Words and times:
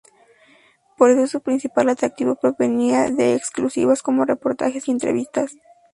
Por 0.97 1.11
eso 1.11 1.27
su 1.27 1.41
principal 1.41 1.87
atractivo 1.89 2.33
provenía 2.33 3.11
de 3.11 3.35
exclusivas, 3.35 4.01
como 4.01 4.25
reportajes 4.25 4.87
y 4.87 4.91
entrevistas. 4.93 5.55